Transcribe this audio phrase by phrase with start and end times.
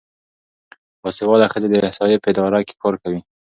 [1.01, 3.21] باسواده ښځې د احصایې په اداره کې کار کوي.